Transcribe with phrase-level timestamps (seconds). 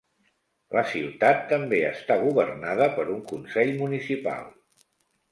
[0.75, 4.49] La ciutat també està governada per un consell municipal.